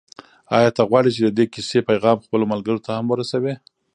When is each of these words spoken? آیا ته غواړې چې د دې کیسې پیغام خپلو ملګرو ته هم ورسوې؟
آیا 0.57 0.69
ته 0.75 0.81
غواړې 0.89 1.09
چې 1.15 1.21
د 1.23 1.29
دې 1.37 1.45
کیسې 1.53 1.79
پیغام 1.89 2.17
خپلو 2.25 2.45
ملګرو 2.53 2.83
ته 2.85 2.91
هم 2.97 3.05
ورسوې؟ 3.09 3.53